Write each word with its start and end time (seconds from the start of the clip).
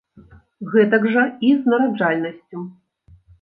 Гэтак 0.75 1.05
жа 1.15 1.25
і 1.49 1.51
з 1.59 1.75
нараджальнасцю. 1.75 2.65